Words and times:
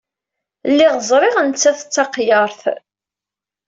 Lliɣ 0.71 0.93
ẓriɣ 1.09 1.35
nettat 1.41 1.79
d 1.85 1.89
taqyart! 1.93 2.61